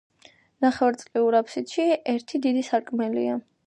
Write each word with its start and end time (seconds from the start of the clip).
ნახევარწრიულ 0.65 1.39
აბსიდში 1.41 1.87
ერთი 2.17 2.43
დიდი 2.47 2.69
სარკმელია. 2.73 3.43